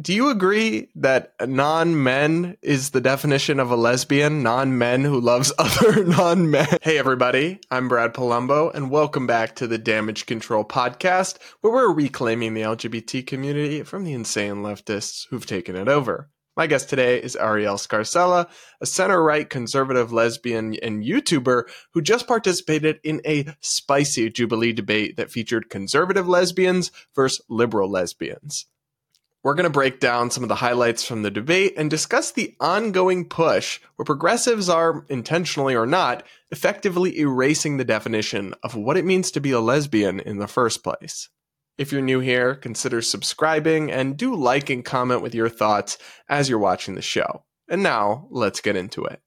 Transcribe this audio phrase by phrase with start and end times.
[0.00, 4.42] do you agree that non men is the definition of a lesbian?
[4.42, 6.78] Non men who loves other non men?
[6.80, 11.92] Hey, everybody, I'm Brad Polumbo, and welcome back to the Damage Control Podcast, where we're
[11.92, 16.30] reclaiming the LGBT community from the insane leftists who've taken it over.
[16.56, 18.48] My guest today is Arielle Scarcella,
[18.80, 25.16] a center right conservative lesbian and YouTuber who just participated in a spicy Jubilee debate
[25.16, 28.66] that featured conservative lesbians versus liberal lesbians.
[29.42, 32.54] We're going to break down some of the highlights from the debate and discuss the
[32.60, 39.06] ongoing push where progressives are, intentionally or not, effectively erasing the definition of what it
[39.06, 41.30] means to be a lesbian in the first place.
[41.78, 45.96] If you're new here, consider subscribing and do like and comment with your thoughts
[46.28, 47.44] as you're watching the show.
[47.66, 49.22] And now, let's get into it.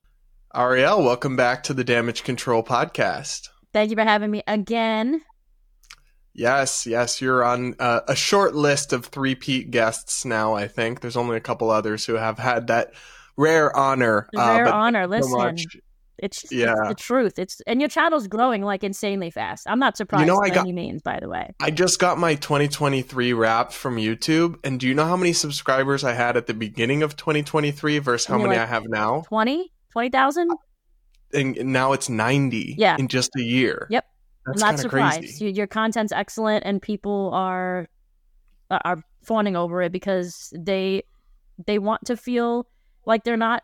[0.54, 3.50] Arielle, welcome back to the Damage Control Podcast.
[3.74, 5.24] Thank you for having me again.
[6.34, 10.56] Yes, yes, you're on uh, a short list of three-peat guests now.
[10.56, 12.94] I think there's only a couple others who have had that
[13.38, 14.28] rare honor.
[14.36, 15.08] Rare uh, honor.
[15.08, 15.70] Listen, so
[16.24, 16.74] it's yeah.
[16.80, 17.38] It's the truth.
[17.38, 19.68] It's and your channel's growing like insanely fast.
[19.68, 21.54] I'm not surprised you know, I by got, any means, by the way.
[21.60, 26.04] I just got my 2023 wrap from YouTube, and do you know how many subscribers
[26.04, 29.24] I had at the beginning of 2023 versus how many like I have now?
[29.28, 30.50] 20, 20,000.
[31.34, 32.76] And now it's 90.
[32.78, 32.96] Yeah.
[32.98, 33.88] in just a year.
[33.90, 34.06] Yep.
[34.46, 35.20] That's I'm not surprised.
[35.20, 35.52] Crazy.
[35.52, 37.88] Your content's excellent, and people are
[38.70, 41.04] are fawning over it because they
[41.66, 42.68] they want to feel
[43.06, 43.64] like they're not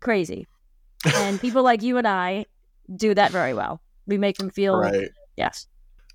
[0.00, 0.46] crazy,
[1.14, 2.46] and people like you and I
[2.94, 3.80] do that very well.
[4.06, 5.10] We make them feel right.
[5.36, 5.66] Yes.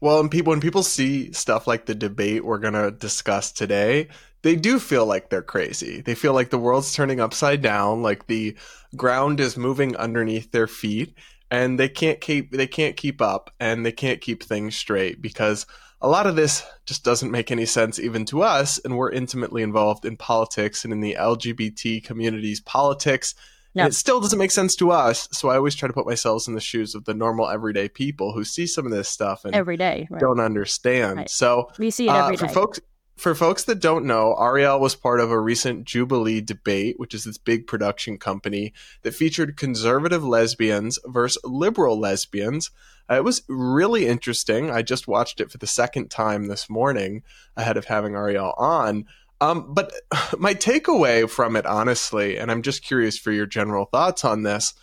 [0.02, 4.08] Well, and people when people see stuff like the debate we're gonna discuss today,
[4.44, 6.02] they do feel like they're crazy.
[6.02, 8.56] They feel like the world's turning upside down, like the
[8.96, 11.16] ground is moving underneath their feet,
[11.52, 15.66] and they can't keep they can't keep up and they can't keep things straight because
[16.02, 19.62] a lot of this just doesn't make any sense even to us and we're intimately
[19.62, 23.36] involved in politics and in the LGBT community's politics
[23.76, 26.48] and it still doesn't make sense to us so I always try to put myself
[26.48, 29.56] in the shoes of the normal everyday people who see some of this stuff and
[29.56, 30.20] every day right.
[30.20, 31.30] don't understand right.
[31.30, 32.54] so we see it every uh, for day.
[32.54, 32.80] folks
[33.20, 37.26] for folks that don't know, Arielle was part of a recent Jubilee debate, which is
[37.26, 42.72] this big production company that featured conservative lesbians versus liberal lesbians.
[43.12, 44.72] Uh, it was really interesting.
[44.72, 47.24] I just watched it for the second time this morning
[47.58, 49.06] ahead of having Arielle on.
[49.42, 49.92] Um, but
[50.40, 54.74] my takeaway from it, honestly, and I'm just curious for your general thoughts on this,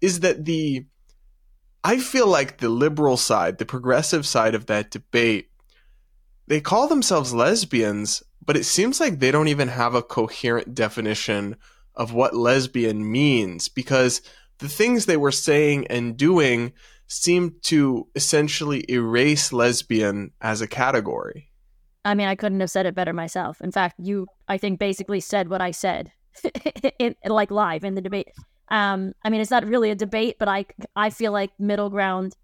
[0.00, 0.86] is that the
[1.84, 5.50] I feel like the liberal side, the progressive side of that debate,
[6.52, 11.56] they call themselves lesbians, but it seems like they don't even have a coherent definition
[11.94, 14.20] of what lesbian means because
[14.58, 16.74] the things they were saying and doing
[17.06, 21.48] seem to essentially erase lesbian as a category.
[22.04, 23.62] I mean, I couldn't have said it better myself.
[23.62, 26.12] In fact, you, I think, basically said what I said,
[26.98, 28.28] in, like live in the debate.
[28.68, 32.36] Um, I mean, it's not really a debate, but I, I feel like middle ground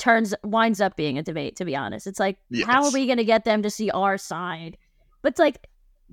[0.00, 2.06] turns winds up being a debate to be honest.
[2.06, 2.66] It's like yes.
[2.66, 4.76] how are we going to get them to see our side?
[5.22, 5.68] But it's like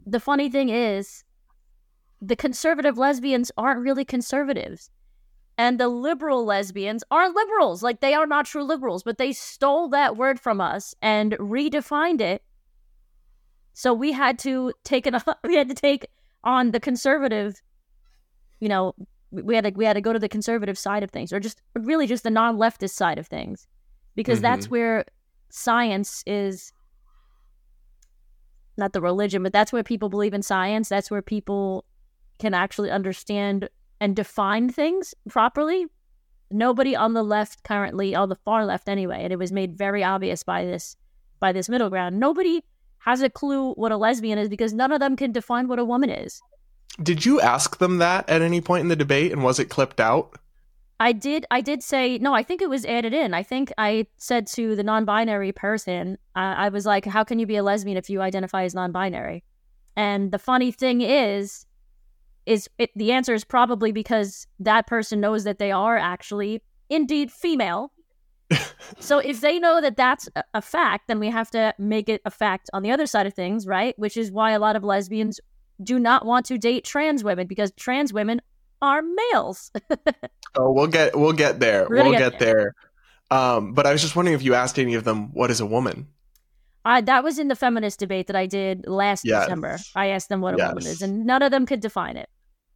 [0.05, 1.23] the funny thing is
[2.21, 4.89] the conservative lesbians aren't really conservatives.
[5.59, 7.81] And the liberal lesbians are liberals.
[7.81, 12.21] Like they are not true liberals but they stole that word from us and redefined
[12.21, 12.43] it.
[13.73, 16.07] So we had to take an we had to take
[16.43, 17.61] on the conservative
[18.59, 18.93] you know
[19.31, 21.61] we had to we had to go to the conservative side of things or just
[21.75, 23.67] really just the non-leftist side of things
[24.17, 24.43] because mm-hmm.
[24.43, 25.05] that's where
[25.49, 26.73] science is
[28.77, 30.89] not the religion, but that's where people believe in science.
[30.89, 31.85] That's where people
[32.39, 33.69] can actually understand
[34.01, 35.85] and define things properly.
[36.49, 40.03] Nobody on the left currently, on the far left anyway, and it was made very
[40.03, 40.97] obvious by this
[41.39, 42.19] by this middle ground.
[42.19, 42.63] Nobody
[42.99, 45.85] has a clue what a lesbian is because none of them can define what a
[45.85, 46.41] woman is.
[47.01, 49.99] Did you ask them that at any point in the debate and was it clipped
[49.99, 50.39] out?
[50.99, 53.33] I did I did say no, I think it was added in.
[53.33, 57.45] I think I said to the non-binary person, uh, I was like, "How can you
[57.45, 59.43] be a lesbian if you identify as non-binary?"
[59.95, 61.65] And the funny thing is
[62.47, 67.29] is it, the answer is probably because that person knows that they are actually indeed
[67.29, 67.91] female.
[68.99, 72.31] so if they know that that's a fact, then we have to make it a
[72.31, 73.99] fact on the other side of things, right?
[73.99, 75.41] Which is why a lot of lesbians
[75.83, 78.41] do not want to date trans women because trans women
[78.81, 79.71] are males.
[80.55, 81.87] oh, we'll get we'll get there.
[81.89, 82.75] We'll get, get there.
[83.29, 83.39] there.
[83.39, 85.65] Um, but I was just wondering if you asked any of them what is a
[85.65, 86.07] woman.
[86.85, 89.43] Uh, that was in the feminist debate that I did last yes.
[89.43, 89.77] December.
[89.93, 90.69] I asked them what a yes.
[90.69, 92.29] woman is, and none of them could define it.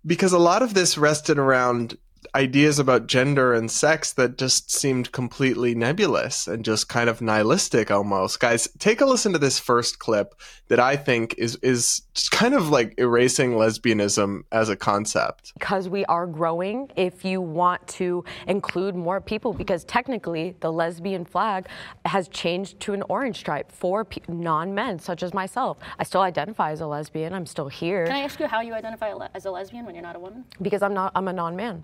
[0.06, 1.98] Because a lot of this rested around
[2.36, 7.92] ideas about gender and sex that just seemed completely nebulous and just kind of nihilistic
[7.92, 8.40] almost.
[8.40, 10.36] Guys, take a listen to this first clip
[10.68, 15.54] that I think is is just kind of like erasing lesbianism as a concept.
[15.54, 21.26] Because we are growing, if you want to include more people, because technically the lesbian
[21.26, 21.68] flag
[22.06, 25.78] has changed to an orange stripe for non men, such as myself.
[26.00, 28.06] I still identify as a lesbian, I'm still here.
[28.06, 30.46] Can I ask you how you identify as a lesbian when you're not a woman?
[30.62, 31.84] Because I'm not, I'm a non man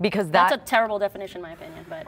[0.00, 1.84] because that, that's a terrible definition, in my opinion.
[1.88, 2.06] But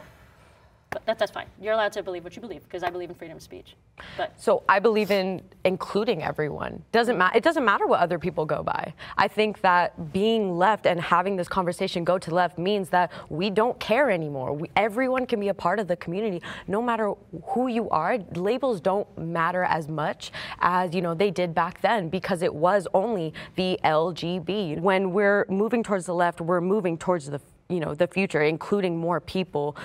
[0.91, 1.47] but that, that's fine.
[1.61, 3.77] You're allowed to believe what you believe because I believe in freedom of speech.
[4.17, 6.83] But so I believe in including everyone.
[6.91, 7.37] Doesn't matter.
[7.39, 8.93] It doesn't matter what other people go by.
[9.17, 13.51] I think that being left and having this conversation go to left means that we
[13.51, 14.53] don't care anymore.
[14.53, 17.15] We, everyone can be a part of the community, no matter
[17.45, 18.19] who you are.
[18.35, 22.89] Labels don't matter as much as you know they did back then because it was
[22.95, 24.81] only the LGB.
[24.81, 27.41] When we're moving towards the left, we're moving towards the
[27.71, 29.77] you know the future, including more people.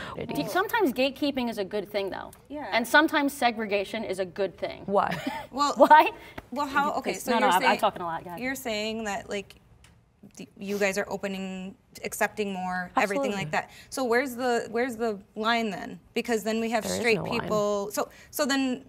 [0.48, 2.32] Sometimes gatekeeping is a good thing, though.
[2.50, 2.68] Yeah.
[2.72, 4.84] And sometimes segregation is a good thing.
[4.86, 5.16] Why?
[5.52, 6.12] Well, why?
[6.52, 6.94] Well, how?
[6.96, 8.26] Okay, so no, you're no, saying, I'm talking a lot.
[8.26, 8.40] Guys.
[8.40, 9.56] You're saying that like
[10.58, 13.04] you guys are opening accepting more Absolutely.
[13.04, 17.00] everything like that so where's the where's the line then because then we have there
[17.00, 17.92] straight no people line.
[17.92, 18.84] so so then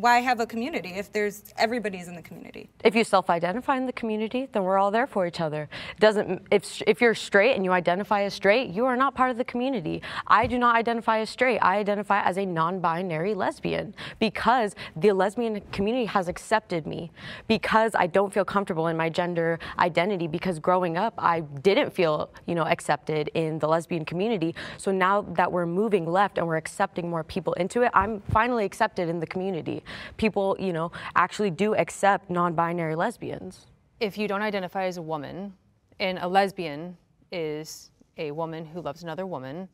[0.00, 2.68] why have a community if there's everybody's in the community?
[2.84, 5.68] If you self-identify in the community, then we're all there for each other.
[5.98, 9.38] Doesn't if if you're straight and you identify as straight, you are not part of
[9.38, 10.00] the community.
[10.26, 11.58] I do not identify as straight.
[11.58, 17.10] I identify as a non-binary lesbian because the lesbian community has accepted me
[17.48, 22.30] because I don't feel comfortable in my gender identity because growing up I didn't feel,
[22.46, 24.54] you know, accepted in the lesbian community.
[24.76, 28.64] So now that we're moving left and we're accepting more people into it, I'm finally
[28.64, 29.82] accepted in the community
[30.16, 33.66] people, you know, actually do accept non-binary lesbians.
[34.00, 35.54] If you don't identify as a woman,
[36.00, 36.96] and a lesbian
[37.32, 39.68] is a woman who loves another woman,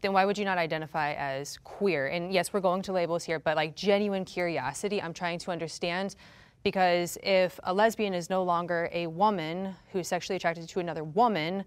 [0.00, 2.06] then why would you not identify as queer?
[2.08, 6.14] And yes, we're going to labels here, but like genuine curiosity, I'm trying to understand
[6.62, 11.64] because if a lesbian is no longer a woman who's sexually attracted to another woman,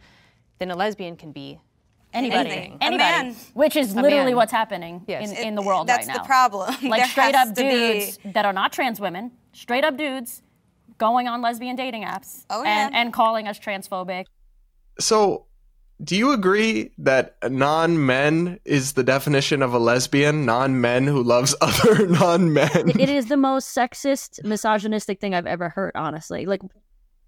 [0.59, 1.59] then a lesbian can be
[2.13, 2.49] Anybody.
[2.49, 2.77] Anything.
[2.81, 3.35] Anybody.
[3.53, 4.35] Which is literally man.
[4.35, 5.31] what's happening Yes.
[5.31, 6.13] in, in the world That's right now.
[6.15, 6.75] That's the problem.
[6.89, 10.41] Like There straight up to be- dudes that are not trans women, straight up dudes
[10.97, 12.99] going on lesbian dating apps Oh, and, yeah.
[13.01, 14.25] and calling us transphobic.
[14.99, 15.45] So,
[16.03, 20.45] do you agree that non men is the definition of a lesbian?
[20.45, 22.89] Non men who loves other non men?
[22.99, 26.45] it is the most sexist, misogynistic thing I've ever heard, honestly.
[26.45, 26.61] Like,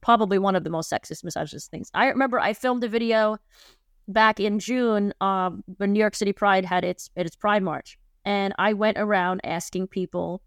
[0.02, 1.90] probably one of the most sexist, misogynist things.
[1.94, 3.38] I remember I filmed a video
[4.08, 8.54] back in June um, when New York City Pride had its its Pride March, and
[8.58, 10.42] I went around asking people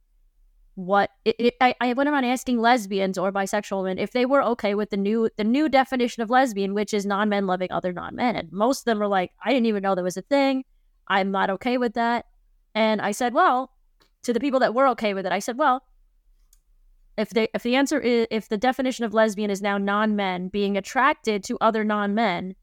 [0.75, 4.43] what it, it, I, I went around asking lesbians or bisexual women if they were
[4.43, 7.93] okay with the new the new definition of lesbian, which is non men loving other
[7.93, 10.23] non men, and most of them were like, I didn't even know there was a
[10.23, 10.65] thing.
[11.09, 12.27] I'm not okay with that.
[12.75, 13.71] And I said, well,
[14.25, 15.83] to the people that were okay with it, I said, well,
[17.17, 20.49] if they if the answer is if the definition of lesbian is now non men
[20.49, 22.55] being attracted to other non men,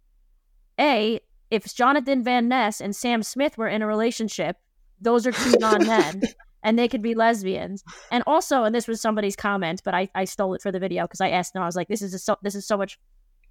[0.80, 1.20] a
[1.52, 4.58] if Jonathan Van Ness and Sam Smith were in a relationship,
[5.00, 6.22] those are two non men.
[6.66, 10.24] And they could be lesbians, and also, and this was somebody's comment, but I, I
[10.24, 11.62] stole it for the video because I asked them.
[11.62, 12.98] I was like, "This is so this is so much,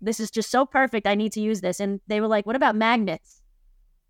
[0.01, 1.07] this is just so perfect.
[1.07, 3.43] I need to use this." And they were like, "What about magnets?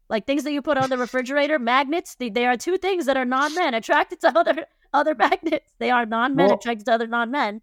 [0.09, 1.59] Like things that you put on the refrigerator?
[1.59, 2.15] Magnets?
[2.15, 5.73] They, they are two things that are non men attracted to other other magnets.
[5.81, 7.61] They are non men Well- attracted to other non men.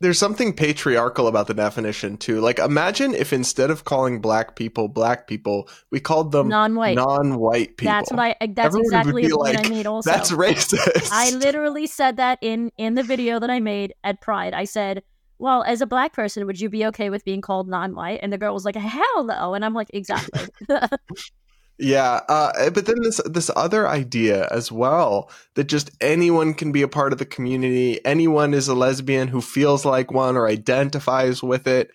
[0.00, 2.40] There's something patriarchal about the definition too.
[2.40, 6.96] Like imagine if instead of calling black people black people, we called them Non-white.
[6.96, 7.92] non-white people.
[7.92, 8.34] That's what I.
[8.40, 9.86] That's Everyone exactly the point like, I made.
[9.86, 11.10] Also, That's racist.
[11.12, 14.54] I literally said that in in the video that I made at Pride.
[14.54, 15.02] I said,
[15.38, 18.38] "Well, as a black person, would you be okay with being called non-white?" And the
[18.38, 20.46] girl was like, "Hell no!" And I'm like, "Exactly."
[21.80, 26.82] Yeah, uh, but then this this other idea as well that just anyone can be
[26.82, 28.04] a part of the community.
[28.04, 31.90] Anyone is a lesbian who feels like one or identifies with it.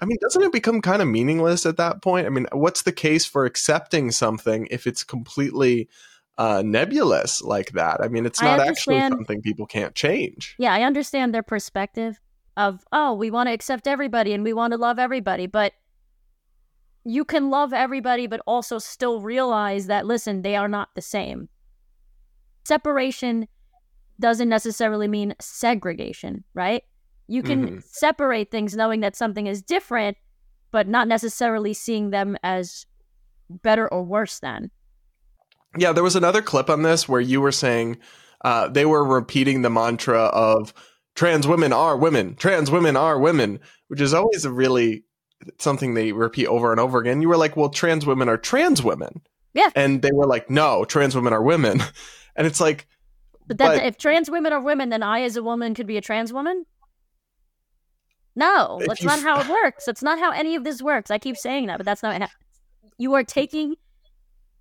[0.00, 2.26] I mean, doesn't it become kind of meaningless at that point?
[2.26, 5.88] I mean, what's the case for accepting something if it's completely
[6.36, 8.02] uh, nebulous like that?
[8.02, 10.56] I mean, it's not actually something people can't change.
[10.58, 12.20] yeah, I understand their perspective
[12.58, 15.72] of, "Oh, we want to accept everybody and we want to love everybody," but
[17.04, 21.48] you can love everybody, but also still realize that listen, they are not the same.
[22.64, 23.48] Separation
[24.20, 26.82] doesn't necessarily mean segregation, right?
[27.26, 27.82] You can Mhm.
[27.84, 30.16] separate things knowing that something is different,
[30.70, 32.86] but not necessarily seeing them as
[33.48, 34.70] better or worse than.
[35.76, 37.98] Yeah, there was another clip on this where you were saying
[38.44, 40.74] uh, they were repeating the mantra of
[41.14, 45.04] trans women are women, trans women are women, which is always a really
[45.58, 47.22] something they repeat over and over again.
[47.22, 49.20] You were like, well, trans women are trans women.
[49.54, 49.70] Yeah.
[49.74, 51.82] And they were like, no, trans women are women.
[52.34, 52.86] And it's like,
[53.46, 55.98] But, that, But- if trans women are women, then I, as a woman, could be
[55.98, 56.64] a trans woman.
[58.34, 59.84] No, that's you not how it works.
[59.84, 61.10] That's not how any of this works.
[61.10, 62.30] I keep saying that, but that's not.
[62.96, 63.74] You are taking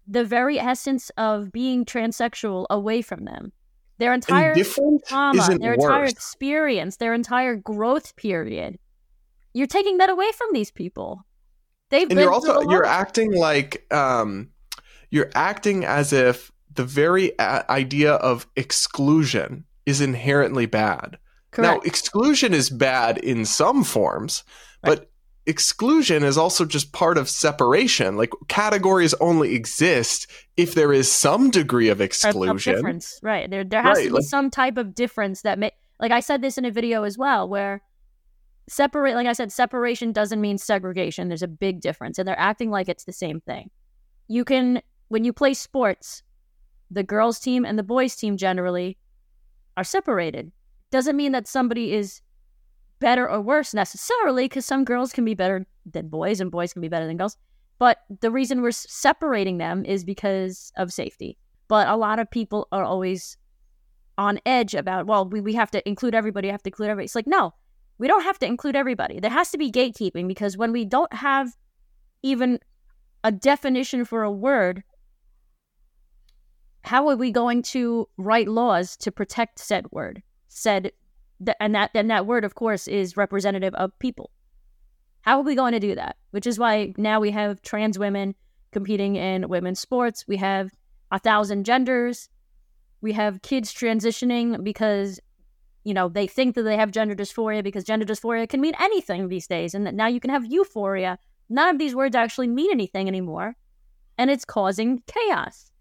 [0.08, 3.54] the very essence of being transsexual away from them.
[3.98, 4.56] Their entire
[5.08, 6.12] trauma, their entire worse.
[6.12, 8.80] experience, their entire growth period.
[9.54, 11.26] You're taking that away from these people.
[11.90, 14.50] They've and been you're also you're acting like um
[15.10, 21.18] you're acting as if the very a- idea of exclusion is inherently bad
[21.58, 24.44] now exclusion is bad in some forms
[24.84, 25.12] but
[25.46, 31.50] exclusion is also just part of separation like categories only exist if there is some
[31.50, 33.50] degree of of- of exclusion difference, right?
[33.50, 35.72] There, there has Right, to be like- some type of difference that may.
[36.00, 37.82] Like I said this in a video as well, where
[38.68, 39.16] separate.
[39.16, 41.28] Like I said, separation doesn't mean segregation.
[41.28, 43.70] There's a big difference, and they're acting like it's the same thing.
[44.28, 46.24] You can, when you play sports,
[46.90, 48.98] the girls' team and the boys' team generally
[49.78, 50.52] are separated.
[50.92, 52.22] Doesn't mean that somebody is
[53.00, 56.82] better or worse necessarily, because some girls can be better than boys and boys can
[56.82, 57.38] be better than girls.
[57.80, 61.38] But the reason we're separating them is because of safety.
[61.68, 63.38] But a lot of people are always
[64.18, 67.06] on edge about, well, we, we have to include everybody, have to include everybody.
[67.06, 67.54] It's like, no,
[68.02, 69.20] we don't have to include everybody.
[69.20, 71.56] There has to be gatekeeping because when we don't have
[72.24, 72.60] even
[73.24, 74.82] a definition for a word,
[76.84, 80.24] how are we going to write laws to protect said word?
[80.48, 80.94] Said,
[81.46, 84.32] th- and that and that word, of course, is representative of people.
[85.22, 86.16] How are we going to do that?
[86.32, 88.34] Which is why now we have trans women
[88.72, 90.26] competing in women's sports.
[90.28, 90.72] We have
[91.12, 92.30] a thousand genders.
[93.02, 95.20] We have kids transitioning because,
[95.84, 99.28] you know, they think that they have gender dysphoria because gender dysphoria can mean anything
[99.28, 99.74] these days.
[99.74, 101.18] And that now you can have euphoria.
[101.50, 103.56] None of these words actually mean anything anymore.
[104.18, 105.72] And it's causing chaos.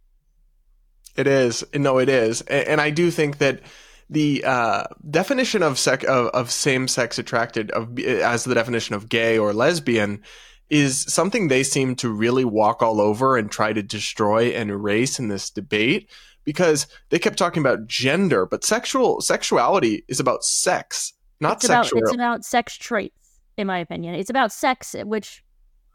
[1.17, 1.65] It is.
[1.75, 2.41] No, it is.
[2.43, 3.61] And, and I do think that
[4.09, 9.09] the uh, definition of sec of, of same sex attracted of as the definition of
[9.09, 10.23] gay or lesbian
[10.69, 15.19] is something they seem to really walk all over and try to destroy and erase
[15.19, 16.11] in this debate
[16.45, 21.85] because they kept talking about gender, but sexual sexuality is about sex, not it's about
[21.87, 22.01] sexual.
[22.01, 24.15] it's about sex traits, in my opinion.
[24.15, 25.45] It's about sex, which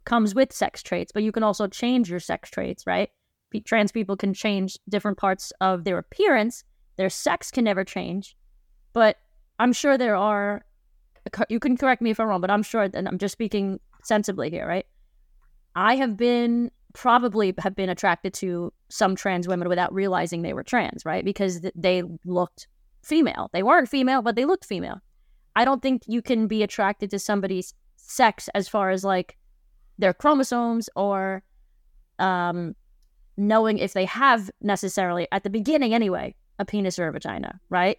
[0.06, 3.10] comes with sex traits, but you can also change your sex traits, right?
[3.64, 6.64] Trans people can change different parts of their appearance.
[6.98, 8.36] Their sex can never change,
[8.94, 9.18] but
[9.60, 10.66] I'm sure there are.
[11.50, 14.50] You can correct me if I'm wrong, but I'm sure, and I'm just speaking sensibly
[14.50, 14.86] here, right?
[15.75, 20.64] I have been probably have been attracted to some trans women without realizing they were
[20.64, 21.24] trans, right?
[21.24, 22.68] Because th- they looked
[23.04, 23.50] female.
[23.54, 25.02] They weren't female, but they looked female.
[25.56, 29.38] I don't think you can be attracted to somebody's sex as far as like
[29.98, 31.44] their chromosomes or
[32.20, 32.75] um
[33.38, 37.98] knowing if they have necessarily at the beginning anyway a penis or a vagina, right?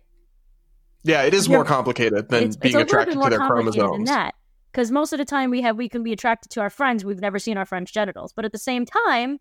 [1.05, 3.81] yeah, it is You're- more complicated than it's, being it's attracted to their complicated than
[3.87, 4.09] chromosomes.
[4.09, 4.35] that.
[4.77, 7.03] Because most of the time we have we can be attracted to our friends.
[7.03, 9.39] We've never seen our friends' genitals, but at the same time,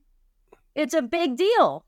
[0.75, 1.83] it's a big deal.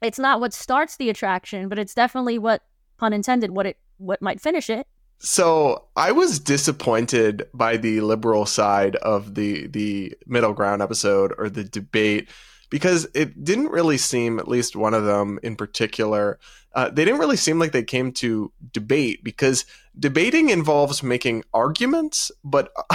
[0.00, 2.62] It's not what starts the attraction, but it's definitely what
[2.96, 4.86] pun intended what it what might finish it.
[5.18, 11.50] So I was disappointed by the liberal side of the the middle ground episode or
[11.50, 12.30] the debate
[12.70, 16.38] because it didn't really seem, at least one of them in particular,
[16.74, 19.66] uh, they didn't really seem like they came to debate because
[19.98, 22.30] debating involves making arguments.
[22.44, 22.72] But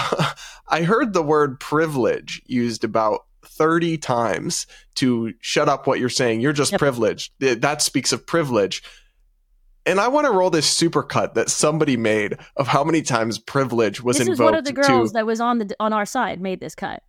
[0.67, 4.65] I heard the word privilege used about 30 times
[4.95, 6.41] to shut up what you're saying.
[6.41, 6.79] You're just Yep.
[6.79, 7.33] privileged.
[7.39, 8.81] That speaks of privilege.
[9.85, 14.01] And I want to roll this supercut that somebody made of how many times privilege
[14.01, 16.07] was this invoked is one of the girls to that was on the on our
[16.07, 17.03] side made this cut.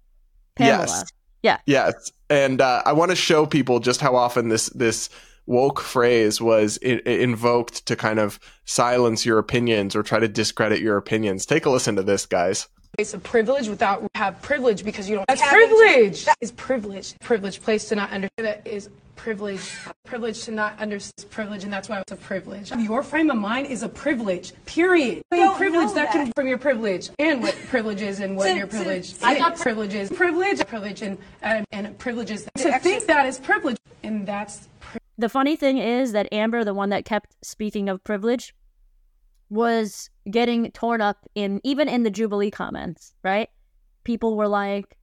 [0.57, 0.87] Pamela.
[0.87, 1.05] Yes.
[1.43, 1.59] Yeah.
[1.65, 5.09] Yes, and uh, I want to show people just how often this this
[5.47, 10.29] woke phrase was I- I- invoked to kind of silence your opinions or try to
[10.29, 11.47] discredit your opinions.
[11.47, 12.69] Take a listen to this, guys.
[12.97, 16.25] place of privilege without have privilege because you don't that's privilege.
[16.25, 17.15] that is privilege.
[17.21, 19.61] Privilege place to not understand that is privilege.
[20.07, 22.71] Privilege to not understand privilege and that's why it's a privilege.
[22.73, 25.23] Your frame of mind is a privilege period.
[25.31, 26.13] Privilege that.
[26.13, 30.11] can from your privilege and what privilege is and what your privilege i got privileges
[30.11, 34.69] privilege privilege and and, and privileges to think that is privilege and that's
[35.19, 38.55] The funny thing is that Amber, the one that kept speaking of privilege,
[39.49, 43.49] was getting torn up in even in the Jubilee comments, right?
[44.05, 44.97] People were like,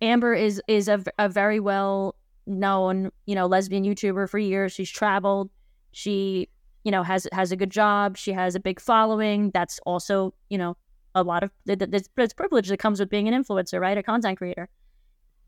[0.00, 2.14] Amber is is a, a very well
[2.46, 4.72] known, you know, lesbian YouTuber for years.
[4.72, 5.50] She's traveled.
[5.92, 6.48] She,
[6.84, 8.16] you know, has has a good job.
[8.16, 9.50] She has a big following.
[9.50, 10.76] That's also, you know,
[11.14, 13.96] a lot of this privilege that comes with being an influencer, right?
[13.96, 14.68] A content creator.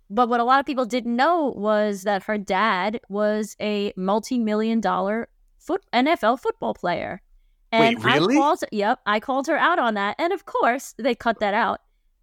[0.09, 4.81] But what a lot of people didn't know was that her dad was a multi-million
[4.81, 7.21] dollar foot NFL football player.
[7.73, 8.37] And Wait, really?
[8.37, 11.53] I called, yep, I called her out on that, and of course they cut that
[11.55, 11.81] out.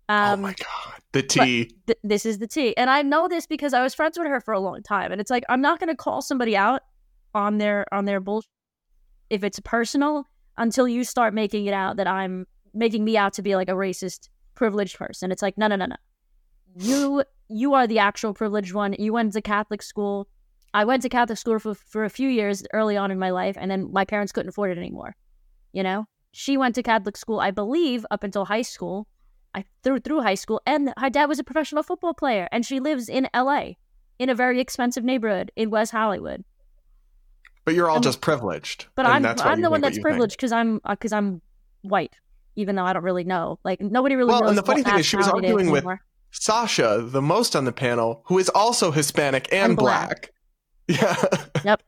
[0.07, 1.69] oh Um, my god, the tea.
[1.85, 2.75] th- this is the tea.
[2.77, 5.11] And I know this because I was friends with her for a long time.
[5.11, 6.81] And it's like I'm not going to call somebody out
[7.35, 8.49] on their on their bullshit
[9.29, 10.25] if it's personal
[10.57, 13.73] until you start making it out that I'm making me out to be like a
[13.73, 15.31] racist privileged person.
[15.31, 15.95] It's like no no no no.
[16.75, 18.93] You you are the actual privileged one.
[18.97, 20.27] You went to Catholic school.
[20.73, 23.55] I went to Catholic school for for a few years early on in my life
[23.59, 25.15] and then my parents couldn't afford it anymore.
[25.71, 26.05] You know?
[26.31, 29.07] She went to Catholic school, I believe, up until high school.
[29.53, 32.79] I through through high school, and her dad was a professional football player, and she
[32.79, 33.77] lives in L.A.
[34.17, 36.43] in a very expensive neighborhood in West Hollywood.
[37.63, 38.87] But you're all Um, just privileged.
[38.95, 41.43] But I'm that's I'm the one that's privileged because I'm because I'm
[41.83, 42.15] white,
[42.55, 43.59] even though I don't really know.
[43.63, 44.49] Like nobody really Well, knows.
[44.49, 46.01] and the funny thing is she was arguing with anymore.
[46.33, 50.31] Sasha, the most on the panel, who is also Hispanic and, And black.
[50.89, 51.15] Yeah.
[51.63, 51.81] Yep.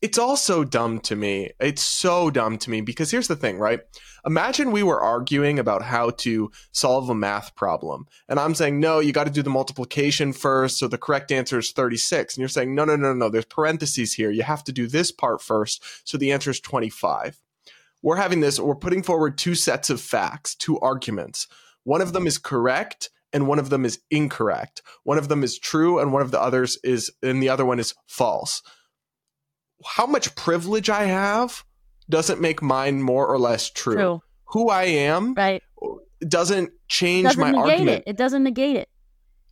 [0.00, 1.50] It's also dumb to me.
[1.58, 3.80] It's so dumb to me because here's the thing, right?
[4.24, 8.06] Imagine we were arguing about how to solve a math problem.
[8.28, 10.78] And I'm saying, no, you got to do the multiplication first.
[10.78, 12.34] So the correct answer is 36.
[12.34, 14.30] And you're saying, no, no, no, no, there's parentheses here.
[14.30, 15.82] You have to do this part first.
[16.04, 17.38] So the answer is 25.
[18.02, 21.48] We're having this, we're putting forward two sets of facts, two arguments.
[21.82, 24.82] One of them is correct and one of them is incorrect.
[25.04, 27.78] One of them is true and one of the others is, and the other one
[27.78, 28.62] is false
[29.84, 31.64] how much privilege I have
[32.08, 33.94] doesn't make mine more or less true.
[33.94, 35.62] True, Who I am right?
[36.26, 38.04] doesn't change Doesn't my argument.
[38.06, 38.10] it.
[38.10, 38.88] It doesn't negate it.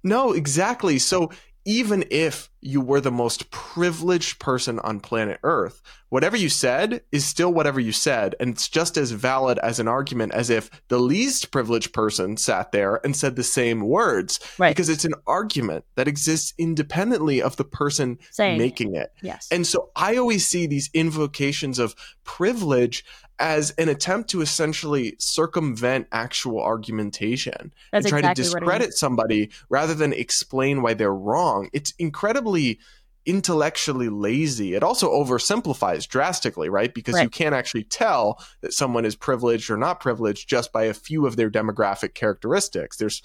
[0.03, 0.99] No, exactly.
[0.99, 1.31] So
[1.64, 7.25] even if you were the most privileged person on planet Earth, whatever you said is
[7.25, 8.35] still whatever you said.
[8.40, 12.73] And it's just as valid as an argument as if the least privileged person sat
[12.73, 14.40] there and said the same words.
[14.59, 14.71] Right.
[14.71, 18.59] Because it's an argument that exists independently of the person Saying it.
[18.59, 19.12] making it.
[19.23, 19.49] Yes.
[19.50, 21.94] And so I always see these invocations of
[22.25, 23.04] privilege
[23.38, 28.61] as an attempt to essentially circumvent actual argumentation That's and try exactly to what it
[28.61, 31.68] discredit somebody rather than explain why they're wrong.
[31.73, 32.79] It's incredibly
[33.27, 34.75] intellectually lazy.
[34.75, 36.92] It also oversimplifies drastically, right?
[36.92, 40.94] Because you can't actually tell that someone is privileged or not privileged just by a
[40.94, 42.99] few of their demographic characteristics.
[42.99, 43.23] There's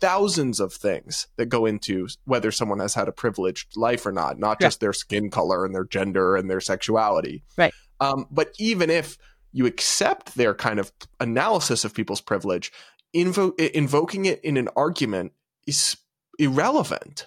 [0.00, 4.38] thousands of things that go into whether someone has had a privileged life or not,
[4.38, 4.66] not Yeah.
[4.66, 7.44] just their skin color and their gender and their sexuality.
[7.56, 7.72] Right.
[8.00, 9.16] Um, but even if
[9.56, 12.70] you accept their kind of analysis of people's privilege,
[13.14, 15.32] invo- invoking it in an argument
[15.66, 15.96] is
[16.38, 17.26] irrelevant.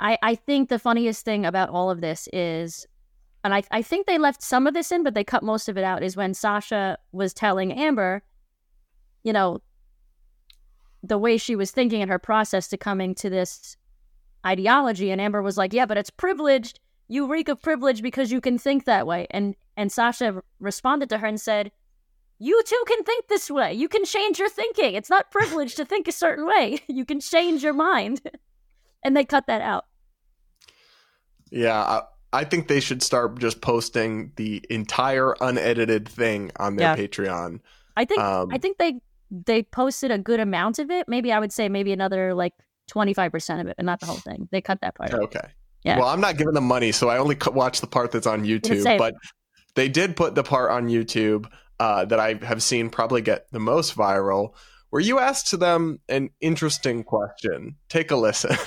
[0.00, 2.86] I, I think the funniest thing about all of this is,
[3.44, 5.76] and I, I think they left some of this in, but they cut most of
[5.76, 8.22] it out, is when Sasha was telling Amber,
[9.22, 9.60] you know,
[11.02, 13.76] the way she was thinking in her process to coming to this
[14.46, 15.10] ideology.
[15.10, 16.80] And Amber was like, yeah, but it's privileged.
[17.06, 19.26] You reek of privilege because you can think that way.
[19.30, 21.72] And, and Sasha responded to her and said,
[22.38, 23.72] you too can think this way.
[23.72, 24.94] You can change your thinking.
[24.94, 26.80] It's not privileged to think a certain way.
[26.88, 28.20] You can change your mind.
[29.04, 29.84] and they cut that out.
[31.50, 36.96] Yeah, I, I think they should start just posting the entire unedited thing on their
[36.96, 37.06] Yeah.
[37.06, 37.60] Patreon.
[37.96, 41.08] I think Um, I think they they posted a good amount of it.
[41.08, 42.54] Maybe I would say maybe another like
[42.88, 44.48] twenty five percent of it, but not the whole thing.
[44.50, 45.14] They cut that part.
[45.14, 45.48] Okay.
[45.84, 45.98] Yeah.
[45.98, 48.98] Well, I'm not giving them money, so I only watch the part that's on YouTube.
[48.98, 49.14] But
[49.74, 51.46] they did put the part on YouTube
[51.80, 54.52] uh, that I have seen probably get the most viral,
[54.90, 57.76] where you asked them an interesting question.
[57.88, 58.56] Take a listen.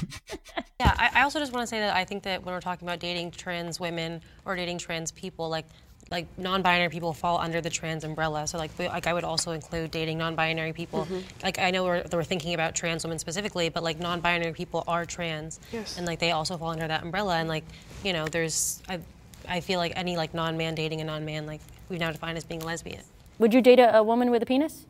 [0.79, 2.87] Yeah, I, I also just want to say that I think that when we're talking
[2.87, 5.65] about dating trans women or dating trans people, like
[6.11, 8.45] like non-binary people fall under the trans umbrella.
[8.45, 11.07] So like like I would also include dating non-binary people.
[11.41, 15.03] Like I know we're, we're thinking about trans women specifically, but like non-binary people are
[15.03, 15.97] trans, Yes.
[15.97, 17.37] and like they also fall under that umbrella.
[17.37, 17.63] And like
[18.03, 18.99] you know, there's I
[19.47, 22.61] I feel like any like non-man dating a non-man like we've now defined as being
[22.63, 23.01] a lesbian.
[23.39, 24.85] Would you date a, a woman with a penis?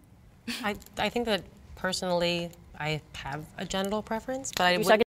[0.64, 1.44] I I think that
[1.76, 5.08] personally I have a genital preference, but I would suck it,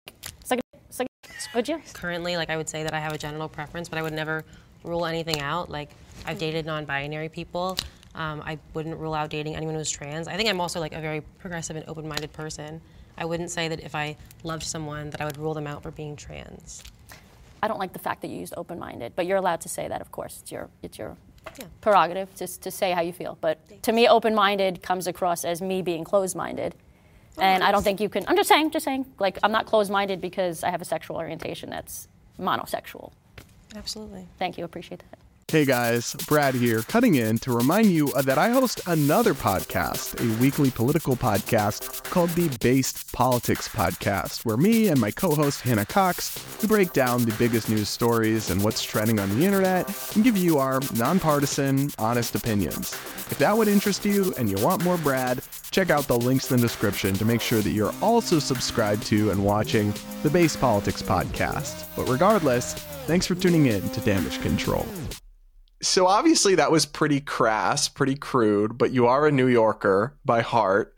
[0.44, 1.48] suck it, suck it.
[1.54, 1.80] Would you?
[1.94, 4.44] currently like i would say that i have a genital preference but i would never
[4.84, 5.90] rule anything out like
[6.26, 7.76] i've dated non-binary people
[8.14, 11.00] um, i wouldn't rule out dating anyone who's trans i think i'm also like a
[11.00, 12.80] very progressive and open-minded person
[13.18, 15.90] i wouldn't say that if i loved someone that i would rule them out for
[15.90, 16.82] being trans
[17.62, 20.00] I don't like the fact that you used open-minded, but you're allowed to say that,
[20.00, 20.38] of course.
[20.42, 21.16] It's your it's your
[21.58, 21.64] Yeah.
[21.80, 23.38] prerogative to, to say how you feel.
[23.40, 26.74] But to me, open-minded comes across as me being closed-minded,
[27.38, 28.24] oh, and I don't think you can.
[28.28, 29.06] I'm just saying, just saying.
[29.18, 33.12] Like I'm not closed-minded because I have a sexual orientation that's monosexual.
[33.76, 35.18] absolutely Thank you, appreciate that.
[35.50, 40.40] Hey guys, Brad here, cutting in to remind you that I host another podcast, a
[40.40, 45.84] weekly political podcast called the Based Politics Podcast, where me and my co host Hannah
[45.84, 50.22] Cox we break down the biggest news stories and what's trending on the internet and
[50.22, 52.92] give you our nonpartisan, honest opinions.
[53.28, 56.58] If that would interest you and you want more Brad, check out the links in
[56.58, 61.02] the description to make sure that you're also subscribed to and watching the Based Politics
[61.02, 61.86] Podcast.
[61.96, 62.74] But regardless,
[63.08, 64.86] thanks for tuning in to Damage Control.
[65.82, 70.42] So obviously that was pretty crass, pretty crude, but you are a New Yorker by
[70.42, 70.94] heart.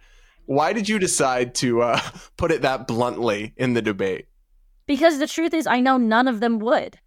[0.46, 2.00] Why did you decide to uh,
[2.36, 4.26] put it that bluntly in the debate?
[4.86, 6.98] Because the truth is, I know none of them would.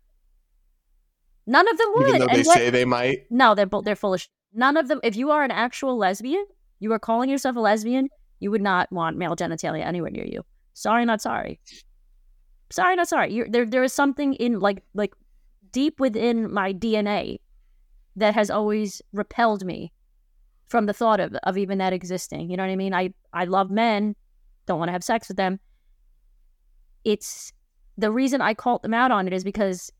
[1.45, 2.07] None of them would.
[2.07, 3.25] Even though they And say they might.
[3.29, 4.29] No, they're they're foolish.
[4.53, 4.99] None of them.
[5.03, 6.45] If you are an actual lesbian,
[6.79, 8.07] you are calling yourself a lesbian.
[8.39, 10.43] You would not want male genitalia anywhere near you.
[10.73, 11.59] Sorry, not sorry.
[12.71, 13.33] Sorry, not sorry.
[13.33, 15.13] You're, there, there is something in like like
[15.71, 17.39] deep within my DNA
[18.15, 19.91] that has always repelled me
[20.67, 22.49] from the thought of of even that existing.
[22.49, 22.93] You know what I mean?
[22.93, 24.15] I I love men,
[24.65, 25.59] don't want to have sex with them.
[27.03, 27.53] It's
[27.97, 29.91] the reason I called them out on it is because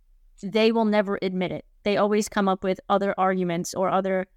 [0.41, 1.65] they will never admit it.
[1.84, 4.28] They always come up with other arguments or other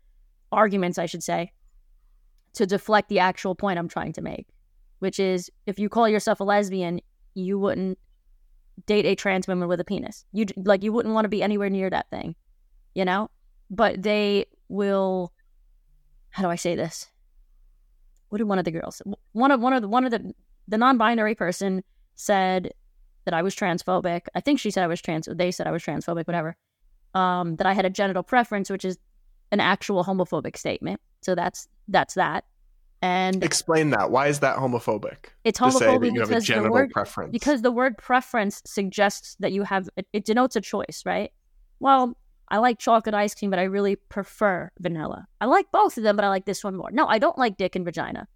[0.52, 1.52] arguments, I should say,
[2.54, 4.46] to deflect the actual point I'm trying to make,
[4.98, 7.00] which is if you call yourself a lesbian,
[7.34, 7.98] you wouldn't
[8.86, 10.24] date a trans woman with a penis.
[10.32, 12.34] You like you wouldn't want to be anywhere near that thing,
[12.94, 13.30] you know?
[13.70, 15.32] But they will
[16.30, 17.08] how do I say this?
[18.28, 19.02] What did one of the girls
[19.32, 20.34] one of one of the one of the
[20.66, 21.82] the non-binary person
[22.14, 22.72] said
[23.24, 24.22] that I was transphobic.
[24.34, 25.28] I think she said I was trans.
[25.30, 26.56] They said I was transphobic, whatever.
[27.14, 28.98] Um, that I had a genital preference, which is
[29.52, 31.00] an actual homophobic statement.
[31.20, 32.44] So that's that's that.
[33.00, 34.10] And Explain that.
[34.10, 35.16] Why is that homophobic?
[35.44, 37.32] it's to say homophobic that you have a because the genital word preference.
[37.32, 41.30] because the word preference suggests that you have it, it denotes a choice, right?
[41.80, 42.16] Well,
[42.50, 45.26] I like chocolate ice cream, but I really prefer vanilla.
[45.40, 46.90] I like both of them, but I like this one more.
[46.90, 48.26] No, I don't like dick and vagina.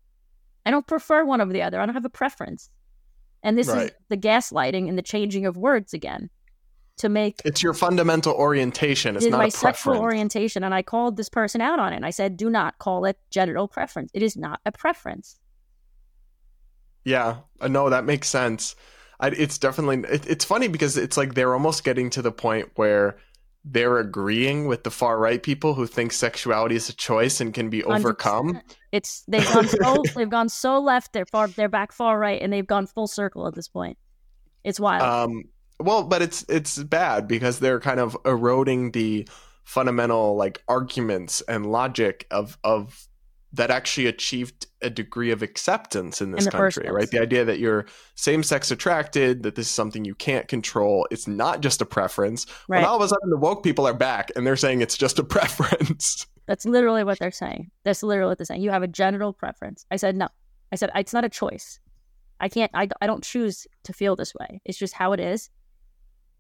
[0.65, 1.81] I don't prefer one over the other.
[1.81, 2.71] I don't have a preference.
[3.43, 6.31] And this is the gaslighting and the changing of words again
[6.99, 9.17] to make it's your fundamental orientation.
[9.17, 10.63] It's not my a sexual orientation.
[10.63, 11.97] And I called this person out on it.
[11.97, 14.11] And I said, do not call it genital preference.
[14.15, 15.41] It is not a preference.
[17.05, 18.77] Yeah, uh, no, that makes sense.
[19.19, 22.71] I, it's definitely it, it's funny because it's like they're almost getting to the point
[22.77, 23.19] where
[23.65, 27.71] they're agreeing with the far right people who think sexuality is a choice and can
[27.71, 27.99] be 100%.
[27.99, 28.61] overcome.
[28.91, 31.13] It's they've gone so they've gone so left.
[31.13, 33.99] They're far they're back far right, and they've gone full circle at this point.
[34.65, 35.03] It's wild.
[35.03, 35.45] Um,
[35.81, 39.29] well, but it's it's bad because they're kind of eroding the
[39.65, 43.07] fundamental like arguments and logic of of
[43.55, 47.11] that actually achieved a degree of acceptance in this In country, right?
[47.11, 51.07] The idea that you're same sex attracted, that this is something you can't control.
[51.11, 52.47] It's not just a preference.
[52.69, 52.79] right.
[52.79, 55.19] When all of a sudden the woke people are back and they're saying it's just
[55.19, 56.27] a preference.
[56.47, 57.71] That's literally what they're saying.
[57.85, 58.63] That's literally what they're saying.
[58.63, 59.87] You have a genital preference.
[59.91, 60.29] I said no.
[60.73, 61.79] I said it's not a choice.
[62.41, 62.71] I can't.
[62.75, 64.61] I, I don't choose to feel this way.
[64.65, 65.51] It's just how it is.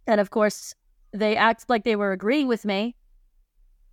[0.07, 0.75] And of course,
[1.13, 2.97] they act like they were agreeing with me,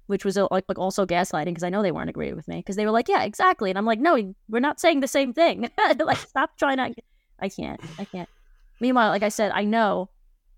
[0.09, 2.75] which was uh, like, also gaslighting because I know they weren't agreeing with me because
[2.75, 3.69] they were like, yeah, exactly.
[3.69, 5.69] And I'm like, no, we're not saying the same thing.
[5.99, 6.99] like, stop trying to.
[7.39, 7.79] I can't.
[7.99, 8.27] I can't.
[8.79, 10.09] Meanwhile, like I said, I know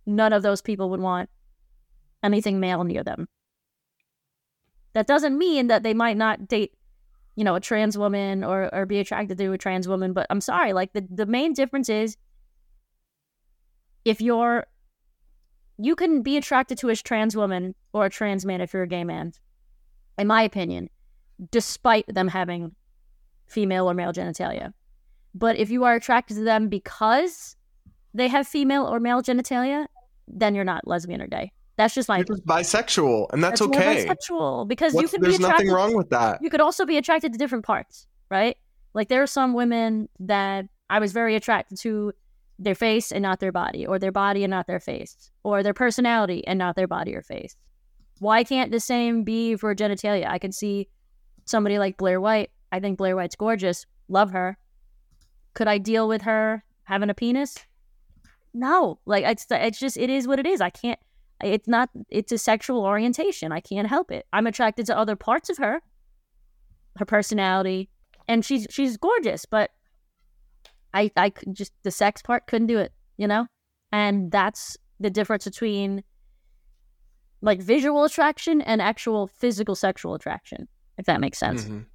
[0.06, 1.30] none of those people would want
[2.24, 3.28] anything male near them.
[4.94, 6.72] That doesn't mean that they might not date,
[7.36, 10.14] you know, a trans woman or, or be attracted to a trans woman.
[10.14, 12.16] But I'm sorry, like the, the main difference is
[14.06, 14.66] if you're,
[15.78, 18.88] you can be attracted to a trans woman or a trans man if you're a
[18.88, 19.34] gay man,
[20.18, 20.90] in my opinion,
[21.52, 22.76] despite them having
[23.48, 24.74] female or male genitalia.
[25.34, 27.56] But if you are attracted to them because
[28.14, 29.88] they have female or male genitalia,
[30.28, 31.52] then you're not lesbian or gay.
[31.78, 34.06] That's just my You're just bisexual, and that's, more okay.
[34.06, 35.66] bisexual because you can there's attracted.
[35.66, 36.40] nothing wrong with that.
[36.42, 38.58] You could also be attracted to different parts, right?
[38.94, 42.14] Like there are some women that I was very attracted to
[42.62, 45.74] their face and not their body, or their body and not their face, or their
[45.74, 47.56] personality and not their body or face.
[48.20, 50.28] Why can't the same be for genitalia?
[50.28, 50.88] I can see
[51.46, 52.52] somebody like Blair White.
[52.72, 53.86] I think Blair White's gorgeous.
[54.08, 54.58] Love her.
[55.56, 57.58] Could I deal with her having a penis?
[58.54, 59.00] No.
[59.06, 60.62] Like it's it's just it is what it is.
[60.62, 61.00] I can't
[61.44, 63.52] it's not it's a sexual orientation.
[63.52, 64.28] I can't help it.
[64.32, 65.82] I'm attracted to other parts of her.
[66.98, 67.90] Her personality
[68.28, 69.72] and she's she's gorgeous, but
[70.94, 73.48] I I could just the sex part couldn't do it, you know?
[73.92, 76.04] And that's the difference between
[77.42, 81.66] like visual attraction and actual physical sexual attraction, if that makes sense.
[81.66, 81.86] Mhm.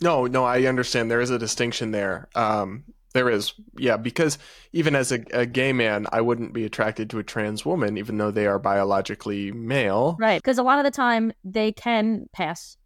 [0.00, 1.10] No, no, I understand.
[1.10, 2.28] There is a distinction there.
[2.34, 4.38] Um, There is, yeah, because
[4.72, 8.18] even as a, a, gay man, I wouldn't be attracted to a trans woman, even
[8.18, 10.16] though they are biologically male.
[10.20, 12.76] Right, because a lot of the time they can pass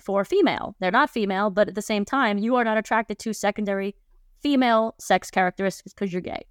[0.00, 0.76] for female.
[0.78, 3.96] They're not female, but at the same time, you are not attracted to secondary
[4.42, 6.42] female sex characteristics because you're gay.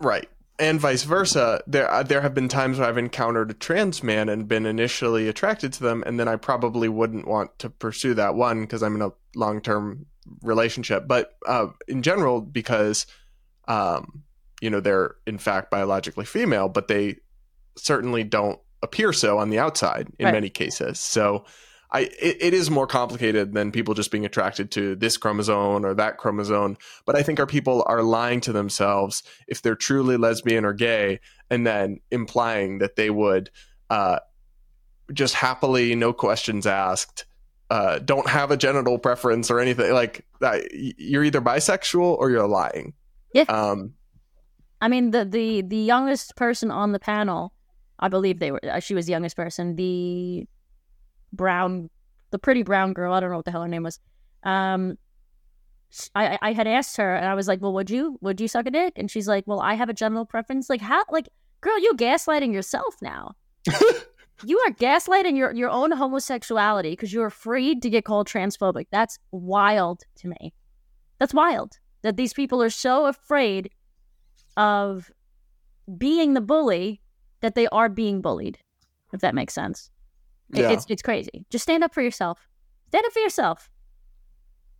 [0.00, 0.28] Right.
[0.58, 1.62] And vice versa.
[1.66, 5.28] There, uh, there have been times where I've encountered a trans man and been initially
[5.28, 8.96] attracted to them, and then I probably wouldn't want to pursue that one because I'm
[8.96, 10.06] in a long term
[10.42, 11.06] relationship.
[11.06, 13.06] But uh, in general, because
[13.68, 14.24] um,
[14.60, 17.18] you know they're in fact biologically female, but they
[17.76, 20.34] certainly don't appear so on the outside in right.
[20.34, 20.98] many cases.
[20.98, 21.44] So
[21.90, 25.94] I it, it is more complicated than people just being attracted to this chromosome or
[25.94, 26.76] that chromosome.
[27.06, 31.20] But I think our people are lying to themselves if they're truly lesbian or gay,
[31.50, 33.50] and then implying that they would
[33.90, 34.18] uh,
[35.12, 37.24] just happily, no questions asked,
[37.70, 40.64] uh, don't have a genital preference or anything like that.
[40.72, 42.94] You're either bisexual or you're lying.
[43.32, 43.42] Yeah.
[43.42, 43.94] Um,
[44.80, 47.52] I mean the the the youngest person on the panel,
[47.98, 48.60] I believe they were.
[48.62, 49.76] Uh, she was the youngest person.
[49.76, 50.46] The
[51.32, 51.90] brown,
[52.30, 53.12] the pretty brown girl.
[53.12, 54.00] I don't know what the hell her name was.
[54.42, 54.98] Um,
[56.14, 58.66] I I had asked her, and I was like, "Well, would you would you suck
[58.66, 61.02] a dick?" And she's like, "Well, I have a general preference." Like, how?
[61.10, 61.28] Like,
[61.60, 63.34] girl, you gaslighting yourself now.
[64.44, 68.86] you are gaslighting your your own homosexuality because you're afraid to get called transphobic.
[68.90, 70.52] That's wild to me.
[71.18, 73.70] That's wild that these people are so afraid
[74.56, 75.10] of
[75.96, 77.00] being the bully
[77.40, 78.58] that they are being bullied.
[79.12, 79.90] If that makes sense.
[80.50, 80.70] Yeah.
[80.70, 81.44] It's it's crazy.
[81.50, 82.48] Just stand up for yourself.
[82.88, 83.70] Stand up for yourself.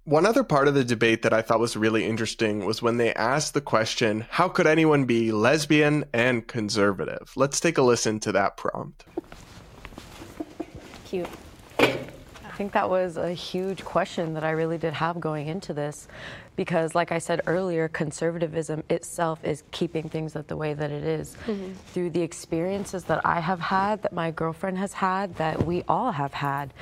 [0.04, 3.12] One other part of the debate that I thought was really interesting was when they
[3.12, 7.30] asked the question, how could anyone be lesbian and conservative?
[7.36, 9.04] Let's take a listen to that prompt.
[11.04, 11.28] Cute.
[11.78, 16.08] I think that was a huge question that I really did have going into this
[16.58, 21.36] because like I said earlier, conservatism itself is keeping things the way that it is.
[21.46, 21.72] Mm-hmm.
[21.92, 26.10] Through the experiences that I have had, that my girlfriend has had, that we all
[26.10, 26.74] have had.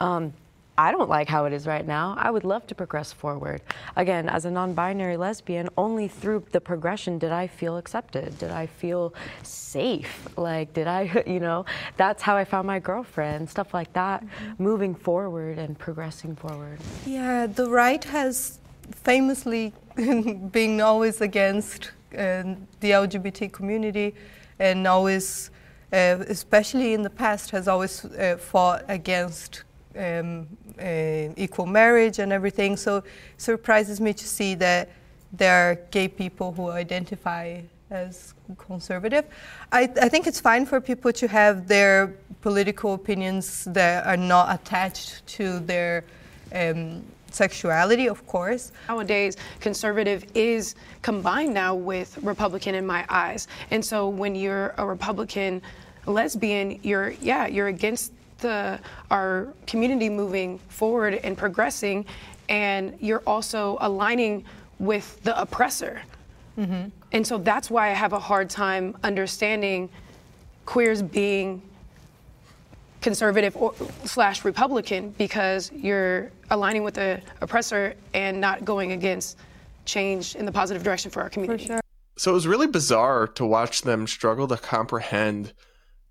[0.00, 0.34] Um,
[0.76, 2.14] I don't like how it is right now.
[2.18, 3.62] I would love to progress forward.
[3.96, 8.38] Again, as a non binary lesbian, only through the progression did I feel accepted.
[8.38, 10.28] Did I feel safe?
[10.36, 11.64] Like, did I, you know,
[11.96, 14.62] that's how I found my girlfriend, stuff like that, mm-hmm.
[14.62, 16.78] moving forward and progressing forward.
[17.06, 18.58] Yeah, the right has
[18.90, 19.72] famously
[20.52, 24.14] being always against uh, the LGBT community
[24.58, 25.50] and always,
[25.92, 29.64] uh, especially in the past, has always uh, fought against
[29.96, 30.46] um,
[30.80, 32.76] uh, equal marriage and everything.
[32.76, 33.04] So it
[33.36, 34.90] surprises me to see that
[35.32, 39.24] there are gay people who identify as conservative.
[39.70, 44.54] I, I, think it's fine for people to have their political opinions that are not
[44.54, 46.04] attached to their
[46.54, 47.02] um,
[47.34, 48.72] sexuality, of course.
[48.88, 53.48] Nowadays, conservative is combined now with Republican in my eyes.
[53.70, 55.62] And so when you're a Republican
[56.06, 58.78] lesbian, you're, yeah, you're against the,
[59.10, 62.04] our community moving forward and progressing,
[62.48, 64.44] and you're also aligning
[64.78, 66.02] with the oppressor.
[66.58, 66.88] Mm-hmm.
[67.12, 69.88] And so that's why I have a hard time understanding
[70.66, 71.62] queers being
[73.02, 79.36] conservative or, slash Republican because you're aligning with the oppressor and not going against
[79.84, 81.64] change in the positive direction for our community.
[81.64, 81.80] For sure.
[82.16, 85.52] So it was really bizarre to watch them struggle to comprehend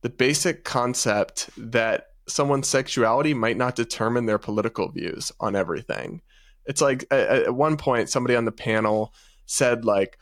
[0.02, 6.22] the basic concept that someone's sexuality might not determine their political views on everything.
[6.66, 9.14] It's like at, one point, somebody on the panel
[9.46, 10.18] said, like,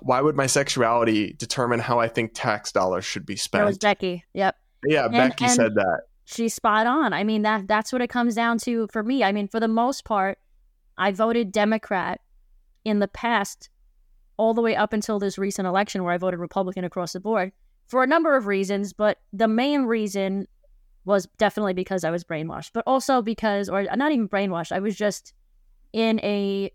[0.00, 3.62] why would my sexuality determine how I think tax dollars should be spent?
[3.62, 4.24] That was Becky.
[4.32, 4.56] Yep.
[4.86, 7.12] Yeah, and, Becky and, said that she's spot on.
[7.12, 9.22] I mean that that's what it comes down to for me.
[9.22, 10.38] I mean, for the most part,
[10.96, 12.20] I voted Democrat
[12.84, 13.70] in the past
[14.36, 17.52] all the way up until this recent election where I voted Republican across the board
[17.86, 20.46] for a number of reasons, but the main reason
[21.04, 24.96] was definitely because I was brainwashed, but also because or not even brainwashed, I was
[24.96, 25.34] just
[25.92, 26.72] in a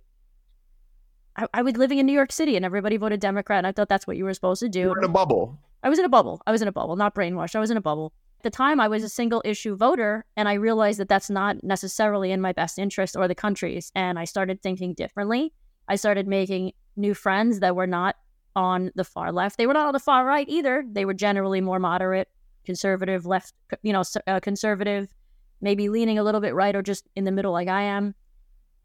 [1.35, 3.89] I, I was living in New York City and everybody voted Democrat and I thought
[3.89, 4.79] that's what you were supposed to do.
[4.79, 5.57] You were in a bubble.
[5.81, 6.41] I was in a bubble.
[6.45, 7.55] I was in a bubble, not brainwashed.
[7.55, 8.13] I was in a bubble.
[8.39, 11.61] At the time, I was a single issue voter, and I realized that that's not
[11.61, 13.91] necessarily in my best interest or the country's.
[13.95, 15.51] And I started thinking differently.
[15.89, 18.15] I started making new friends that were not
[18.55, 19.57] on the far left.
[19.57, 20.85] They were not on the far right either.
[20.89, 22.29] They were generally more moderate,
[22.63, 25.13] conservative, left, you know, uh, conservative,
[25.59, 28.15] maybe leaning a little bit right or just in the middle like I am.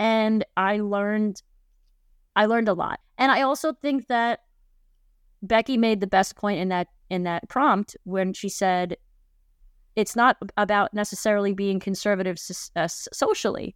[0.00, 1.40] And I learned
[2.34, 2.98] I learned a lot.
[3.18, 4.40] And I also think that
[5.42, 8.96] Becky made the best point in that in that prompt when she said
[9.96, 12.38] it's not about necessarily being conservative
[12.76, 13.74] uh, socially.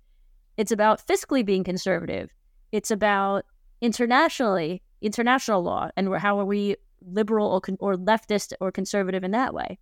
[0.56, 2.30] It's about fiscally being conservative.
[2.72, 3.44] It's about
[3.80, 9.30] internationally, international law, and how are we liberal or, con- or leftist or conservative in
[9.30, 9.78] that way,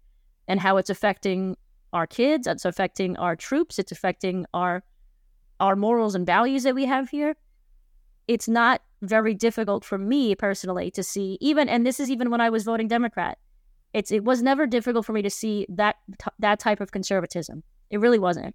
[0.46, 1.57] and how it's affecting
[1.92, 4.83] our kids, it's affecting our troops, it's affecting our
[5.59, 7.35] our morals and values that we have here.
[8.29, 12.42] It's not very difficult for me personally to see even, and this is even when
[12.42, 13.38] I was voting Democrat.
[13.97, 15.97] It's it was never difficult for me to see that
[16.39, 17.63] that type of conservatism.
[17.89, 18.55] It really wasn't.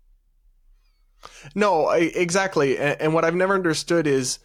[1.56, 2.78] No, I, exactly.
[2.78, 4.38] And, and what I've never understood is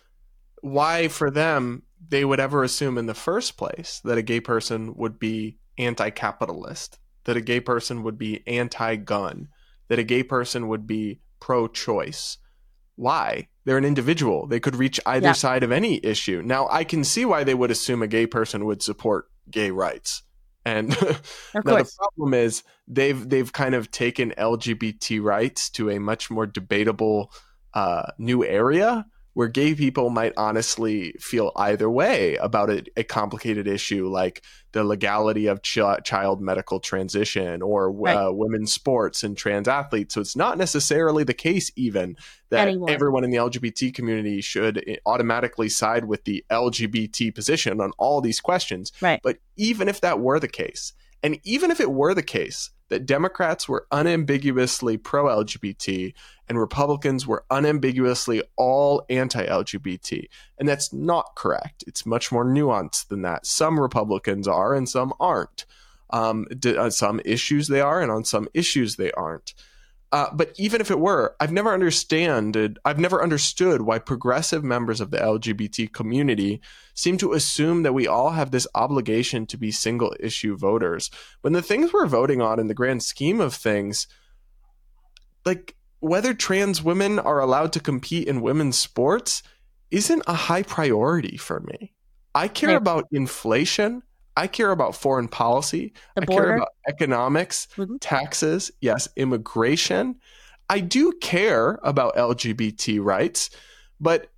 [0.62, 4.94] why, for them, they would ever assume in the first place that a gay person
[4.96, 9.48] would be anti capitalist, that a gay person would be anti gun,
[9.88, 12.38] that a gay person would be pro choice.
[12.94, 13.48] Why?
[13.66, 14.46] They're an individual.
[14.46, 15.32] They could reach either yeah.
[15.32, 16.40] side of any issue.
[16.42, 20.22] Now, I can see why they would assume a gay person would support gay rights.
[20.66, 20.88] And
[21.54, 26.44] now the problem is they've they've kind of taken LGBT rights to a much more
[26.44, 27.32] debatable
[27.72, 33.68] uh, new area where gay people might honestly feel either way about a, a complicated
[33.68, 38.16] issue like the legality of ch- child medical transition or right.
[38.16, 40.14] uh, women's sports and trans athletes.
[40.14, 42.16] So it's not necessarily the case, even
[42.48, 42.88] that Anyone.
[42.88, 48.22] everyone in the LGBT community should eh, automatically side with the LGBT position on all
[48.22, 48.90] these questions.
[49.02, 49.20] Right.
[49.22, 53.06] But even if that were the case, and even if it were the case that
[53.06, 56.14] Democrats were unambiguously pro LGBT
[56.48, 60.26] and Republicans were unambiguously all anti LGBT.
[60.58, 61.84] And that's not correct.
[61.86, 63.46] It's much more nuanced than that.
[63.46, 65.66] Some Republicans are and some aren't.
[66.10, 66.46] Um,
[66.78, 69.54] on some issues they are, and on some issues they aren't.
[70.16, 72.78] Uh, but even if it were, I've never understood.
[72.86, 76.62] I've never understood why progressive members of the LGBT community
[76.94, 81.10] seem to assume that we all have this obligation to be single issue voters.
[81.42, 84.06] When the things we're voting on, in the grand scheme of things,
[85.44, 89.42] like whether trans women are allowed to compete in women's sports,
[89.90, 91.92] isn't a high priority for me.
[92.34, 92.76] I care right.
[92.76, 94.02] about inflation.
[94.36, 95.92] I care about foreign policy.
[96.14, 96.46] The I border.
[96.46, 97.96] care about economics, mm-hmm.
[97.96, 100.16] taxes, yes, immigration.
[100.68, 103.50] I do care about LGBT rights,
[104.00, 104.28] but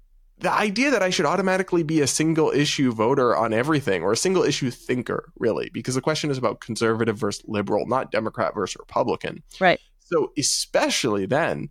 [0.40, 4.16] the idea that I should automatically be a single issue voter on everything or a
[4.16, 8.76] single issue thinker, really, because the question is about conservative versus liberal, not Democrat versus
[8.78, 9.42] Republican.
[9.58, 9.80] Right.
[9.98, 11.70] So, especially then,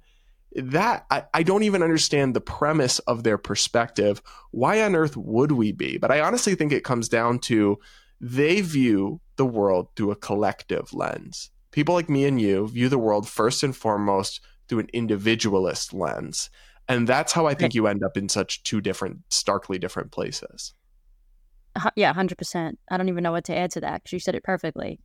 [0.55, 4.21] that I, I don't even understand the premise of their perspective.
[4.51, 5.97] Why on earth would we be?
[5.97, 7.79] But I honestly think it comes down to
[8.19, 11.51] they view the world through a collective lens.
[11.71, 16.49] People like me and you view the world first and foremost through an individualist lens.
[16.87, 20.73] And that's how I think you end up in such two different, starkly different places.
[21.95, 22.77] Yeah, 100%.
[22.89, 24.99] I don't even know what to add to that because you said it perfectly.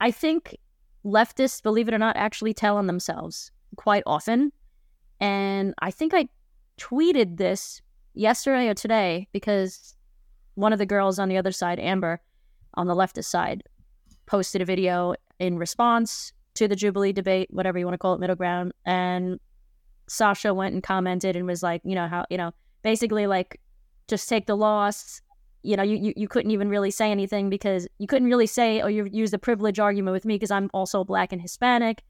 [0.00, 0.56] I think
[1.04, 4.52] leftists, believe it or not, actually tell on themselves quite often.
[5.20, 6.28] And I think I
[6.78, 7.82] tweeted this
[8.14, 9.94] yesterday or today because
[10.54, 12.20] one of the girls on the other side, Amber,
[12.76, 13.62] on the leftist side,
[14.26, 18.20] posted a video in response to the Jubilee debate, whatever you want to call it,
[18.20, 18.72] middle ground.
[18.84, 19.38] And
[20.08, 23.60] Sasha went and commented and was like, you know, how, you know, basically like,
[24.08, 25.20] just take the loss.
[25.62, 28.80] You know, you, you, you couldn't even really say anything because you couldn't really say,
[28.80, 32.02] oh, you use the privilege argument with me because I'm also black and Hispanic.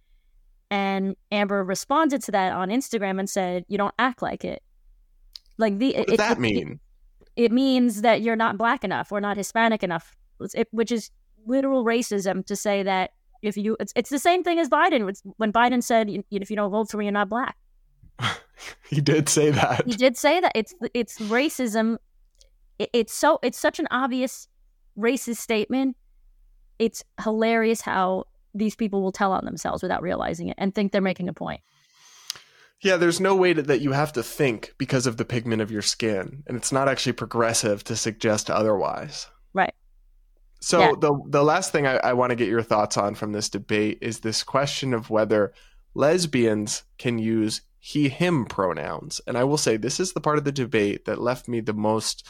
[0.71, 4.63] And Amber responded to that on Instagram and said, you don't act like it.
[5.59, 6.81] Like the, what does it, that mean?
[7.35, 11.11] It, it means that you're not black enough or not Hispanic enough it, which is
[11.46, 13.11] literal racism to say that
[13.42, 16.70] if you it's, it's the same thing as Biden when Biden said if you don't
[16.70, 17.57] vote for me you're not black.
[18.88, 19.87] he did say that.
[19.87, 21.99] He did say that it's it's racism.
[22.79, 24.49] It, it's so it's such an obvious
[24.99, 25.96] racist statement.
[26.79, 31.01] It's hilarious how these people will tell on themselves without realizing it and think they're
[31.01, 31.61] making a point.
[32.83, 35.70] Yeah, there's no way to, that you have to think because of the pigment of
[35.70, 39.29] your skin, and it's not actually progressive to suggest otherwise.
[39.55, 39.75] Right.
[40.61, 40.92] So yeah.
[40.99, 43.99] the the last thing I, I want to get your thoughts on from this debate
[44.01, 45.53] is this question of whether
[45.95, 49.21] lesbians can use he him pronouns.
[49.29, 51.73] And I will say this is the part of the debate that left me the
[51.73, 52.27] most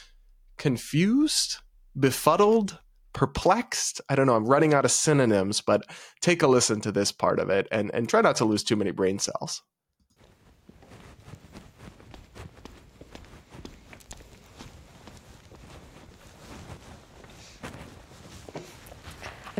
[0.58, 1.56] confused,
[1.98, 2.78] befuddled,
[3.14, 4.02] perplexed.
[4.10, 5.82] I don't know, I'm running out of synonyms, but
[6.20, 8.76] take a listen to this part of it and, and try not to lose too
[8.76, 9.62] many brain cells.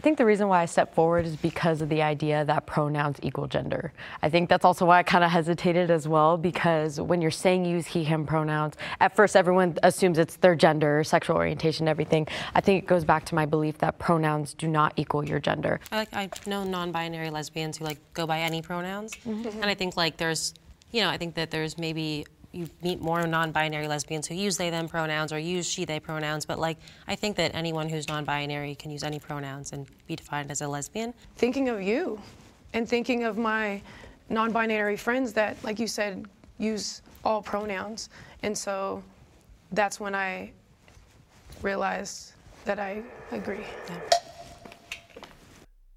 [0.06, 3.48] Think the reason why I stepped forward is because of the idea that pronouns equal
[3.48, 3.92] gender.
[4.22, 7.64] I think that's also why I kind of hesitated as well, because when you're saying
[7.64, 12.28] use he, him pronouns, at first everyone assumes it's their gender, sexual orientation, everything.
[12.54, 15.80] I think it goes back to my belief that pronouns do not equal your gender.
[15.90, 19.60] I like I know non-binary lesbians who like go by any pronouns, mm-hmm.
[19.60, 20.54] and I think like there's,
[20.92, 22.26] you know, I think that there's maybe
[22.56, 26.46] you meet more non-binary lesbians who use they them pronouns or use she they pronouns,
[26.46, 30.50] but like I think that anyone who's non-binary can use any pronouns and be defined
[30.50, 31.14] as a lesbian.
[31.36, 32.20] Thinking of you
[32.72, 33.80] and thinking of my
[34.28, 36.24] non-binary friends that like you said
[36.58, 38.08] use all pronouns.
[38.42, 39.02] And so
[39.72, 40.52] that's when I
[41.62, 42.32] realized
[42.64, 43.02] that I
[43.32, 43.64] agree.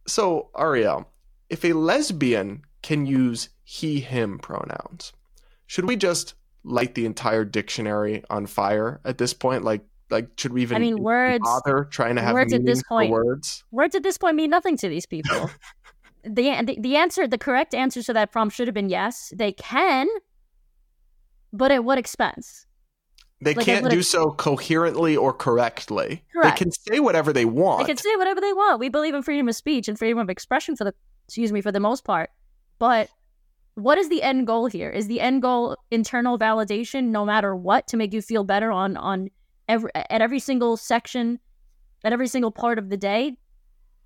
[0.07, 1.05] So, Arielle,
[1.49, 5.13] if a lesbian can use he, him pronouns,
[5.67, 6.33] should we just
[6.63, 9.63] light the entire dictionary on fire at this point?
[9.63, 12.81] Like, like should we even I mean, words bother trying to have words at this
[12.83, 13.63] point words?
[13.71, 15.49] Words at this point mean nothing to these people.
[16.23, 19.31] the, the the answer, the correct answer to that prompt should have been yes.
[19.35, 20.07] They can,
[21.53, 22.65] but at what expense?
[23.41, 26.23] They like can't do so coherently or correctly.
[26.33, 26.57] Correct.
[26.57, 27.79] They can say whatever they want.
[27.79, 28.81] They can say whatever they want.
[28.81, 30.93] We believe in freedom of speech and freedom of expression for the
[31.25, 32.31] excuse me for the most part.
[32.79, 33.09] But
[33.79, 34.89] what is the end goal here?
[34.89, 38.97] Is the end goal internal validation no matter what to make you feel better on
[38.97, 39.29] on
[39.67, 41.39] every at every single section
[42.03, 43.37] at every single part of the day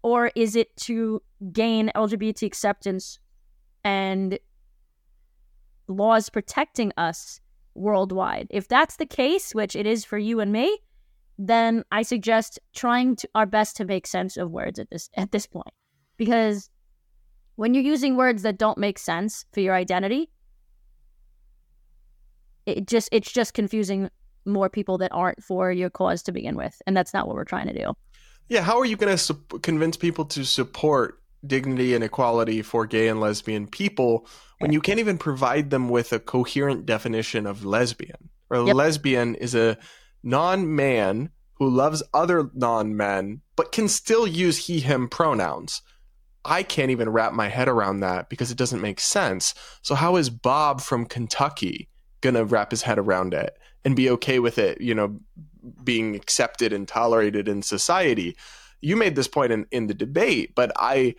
[0.03, 1.21] or is it to
[1.51, 3.19] gain LGBT acceptance
[3.83, 4.37] and
[5.87, 7.39] laws protecting us
[7.73, 8.47] worldwide?
[8.49, 10.77] If that's the case, which it is for you and me,
[11.37, 15.31] then I suggest trying to, our best to make sense of words at this at
[15.31, 15.73] this point
[16.17, 16.69] because
[17.55, 20.29] when you're using words that don't make sense for your identity,
[22.65, 24.09] it just it's just confusing
[24.45, 27.43] more people that aren't for your cause to begin with, and that's not what we're
[27.43, 27.93] trying to do.
[28.49, 32.85] Yeah, how are you going to su- convince people to support dignity and equality for
[32.85, 34.27] gay and lesbian people
[34.59, 38.29] when you can't even provide them with a coherent definition of lesbian?
[38.49, 38.75] Or yep.
[38.75, 39.77] lesbian is a
[40.23, 45.81] non-man who loves other non-men but can still use he him pronouns.
[46.45, 49.53] I can't even wrap my head around that because it doesn't make sense.
[49.81, 51.89] So how is Bob from Kentucky
[52.21, 55.19] going to wrap his head around it and be okay with it, you know,
[55.83, 58.35] being accepted and tolerated in society?
[58.81, 61.15] You made this point in, in the debate, but I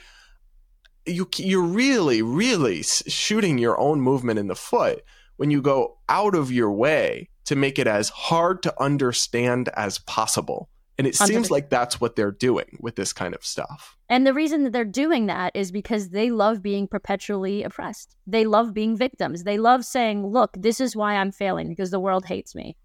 [1.07, 5.05] you you're really really shooting your own movement in the foot
[5.37, 9.99] when you go out of your way to make it as hard to understand as
[9.99, 13.97] possible and it seems like that's what they're doing with this kind of stuff.
[14.09, 18.17] And the reason that they're doing that is because they love being perpetually oppressed.
[18.27, 19.43] They love being victims.
[19.43, 22.77] They love saying, look, this is why I'm failing because the world hates me.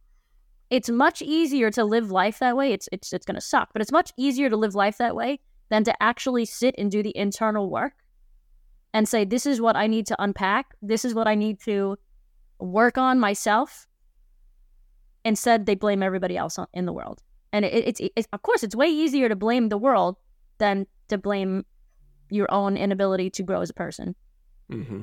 [0.71, 2.73] It's much easier to live life that way.
[2.73, 5.39] It's it's it's going to suck, but it's much easier to live life that way
[5.69, 7.93] than to actually sit and do the internal work
[8.93, 10.75] and say this is what I need to unpack.
[10.81, 11.97] This is what I need to
[12.59, 13.87] work on myself.
[15.25, 17.21] Instead, they blame everybody else in the world.
[17.51, 20.17] And it, it's, it's of course it's way easier to blame the world
[20.57, 21.65] than to blame
[22.29, 24.15] your own inability to grow as a person.
[24.71, 25.01] Mm-hmm.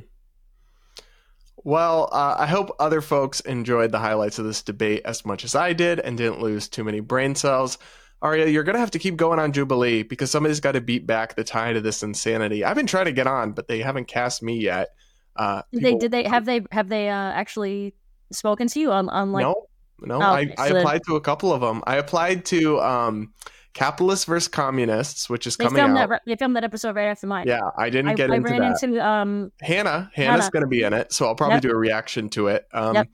[1.65, 5.57] Well, uh, I hope other folks enjoyed the highlights of this debate as much as
[5.57, 7.79] I did and didn't lose too many brain cells.
[8.23, 11.07] Arielle, you're going to have to keep going on Jubilee because somebody's got to beat
[11.07, 12.65] back the tide of this insanity.
[12.65, 14.91] I've been trying to get on, but they haven't cast me yet.
[15.35, 15.91] Uh, did people...
[15.91, 17.95] they did they have they have they uh, actually
[18.33, 19.67] spoken to you on on like no
[20.01, 21.83] no, oh, I, I applied to a couple of them.
[21.87, 23.33] I applied to um,
[23.73, 26.09] Capitalists versus Communists, which is they coming out.
[26.09, 27.47] That, they filmed that episode right after mine.
[27.47, 28.83] Yeah, I didn't I, get I into ran that.
[28.83, 30.11] into um, Hannah.
[30.15, 30.51] Hannah's Hannah.
[30.51, 31.63] going to be in it, so I'll probably yep.
[31.63, 32.67] do a reaction to it.
[32.73, 33.09] Um, yep.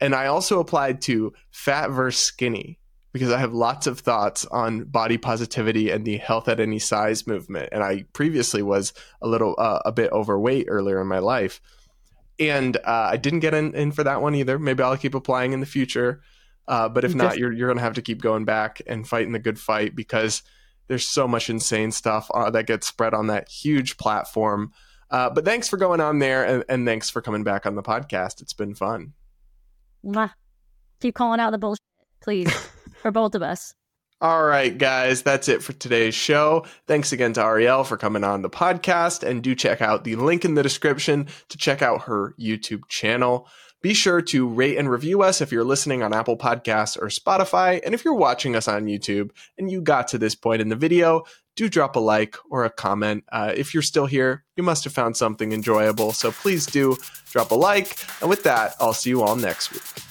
[0.00, 2.78] And I also applied to Fat versus Skinny
[3.12, 7.26] because I have lots of thoughts on body positivity and the health at any size
[7.26, 7.68] movement.
[7.72, 11.60] And I previously was a little, uh, a bit overweight earlier in my life.
[12.40, 14.58] And uh, I didn't get in, in for that one either.
[14.58, 16.22] Maybe I'll keep applying in the future.
[16.66, 19.38] Uh, but if not, you're you're gonna have to keep going back and fighting the
[19.38, 20.42] good fight because
[20.86, 24.72] there's so much insane stuff uh, that gets spread on that huge platform.
[25.10, 27.82] Uh, but thanks for going on there, and, and, thanks for coming back on the
[27.82, 28.40] podcast.
[28.40, 29.14] It's been fun.
[31.00, 31.80] Keep calling out the bullshit,
[32.20, 32.52] please,
[33.02, 33.74] for both of us.
[34.22, 36.66] All right, guys, that's it for today's show.
[36.86, 40.44] Thanks again to Arielle for coming on the podcast, and do check out the link
[40.44, 43.48] in the description to check out her YouTube channel.
[43.80, 47.80] Be sure to rate and review us if you're listening on Apple Podcasts or Spotify.
[47.82, 50.76] And if you're watching us on YouTube and you got to this point in the
[50.76, 51.22] video,
[51.56, 53.24] do drop a like or a comment.
[53.32, 56.12] Uh, if you're still here, you must have found something enjoyable.
[56.12, 56.98] So please do
[57.30, 57.96] drop a like.
[58.20, 60.09] And with that, I'll see you all next week.